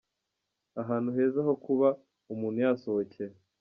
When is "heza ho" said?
1.15-1.53